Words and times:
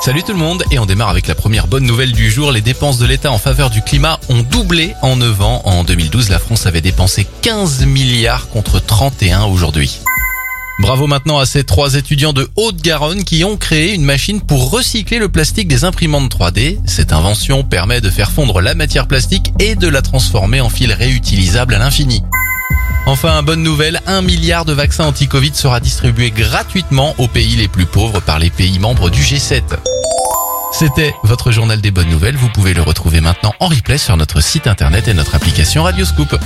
Salut 0.00 0.22
tout 0.22 0.32
le 0.32 0.38
monde 0.38 0.62
et 0.70 0.78
on 0.78 0.86
démarre 0.86 1.08
avec 1.08 1.26
la 1.26 1.34
première 1.34 1.66
bonne 1.66 1.84
nouvelle 1.84 2.12
du 2.12 2.30
jour. 2.30 2.52
Les 2.52 2.60
dépenses 2.60 2.98
de 2.98 3.06
l'État 3.06 3.32
en 3.32 3.38
faveur 3.38 3.68
du 3.68 3.82
climat 3.82 4.20
ont 4.28 4.42
doublé 4.42 4.94
en 5.02 5.16
9 5.16 5.42
ans. 5.42 5.62
En 5.64 5.82
2012, 5.82 6.28
la 6.28 6.38
France 6.38 6.66
avait 6.66 6.80
dépensé 6.80 7.26
15 7.42 7.84
milliards 7.84 8.48
contre 8.48 8.78
31 8.80 9.46
aujourd'hui. 9.46 9.98
Bravo 10.78 11.08
maintenant 11.08 11.38
à 11.38 11.46
ces 11.46 11.64
trois 11.64 11.94
étudiants 11.94 12.32
de 12.32 12.48
Haute-Garonne 12.54 13.24
qui 13.24 13.42
ont 13.42 13.56
créé 13.56 13.92
une 13.92 14.04
machine 14.04 14.40
pour 14.40 14.70
recycler 14.70 15.18
le 15.18 15.28
plastique 15.28 15.66
des 15.66 15.84
imprimantes 15.84 16.32
3D. 16.32 16.78
Cette 16.86 17.12
invention 17.12 17.64
permet 17.64 18.00
de 18.00 18.08
faire 18.08 18.30
fondre 18.30 18.60
la 18.60 18.76
matière 18.76 19.08
plastique 19.08 19.52
et 19.58 19.74
de 19.74 19.88
la 19.88 20.00
transformer 20.00 20.60
en 20.60 20.68
fil 20.68 20.92
réutilisable 20.92 21.74
à 21.74 21.78
l'infini. 21.78 22.22
Enfin, 23.08 23.42
bonne 23.42 23.62
nouvelle, 23.62 24.02
un 24.06 24.20
milliard 24.20 24.66
de 24.66 24.74
vaccins 24.74 25.06
anti-Covid 25.06 25.54
sera 25.54 25.80
distribué 25.80 26.30
gratuitement 26.30 27.14
aux 27.16 27.26
pays 27.26 27.56
les 27.56 27.66
plus 27.66 27.86
pauvres 27.86 28.20
par 28.20 28.38
les 28.38 28.50
pays 28.50 28.78
membres 28.78 29.08
du 29.08 29.22
G7. 29.22 29.62
C'était 30.72 31.14
votre 31.22 31.50
journal 31.50 31.80
des 31.80 31.90
bonnes 31.90 32.10
nouvelles. 32.10 32.36
Vous 32.36 32.50
pouvez 32.50 32.74
le 32.74 32.82
retrouver 32.82 33.22
maintenant 33.22 33.54
en 33.60 33.68
replay 33.68 33.96
sur 33.96 34.18
notre 34.18 34.42
site 34.42 34.66
internet 34.66 35.08
et 35.08 35.14
notre 35.14 35.34
application 35.34 35.84
Radioscoop. 35.84 36.36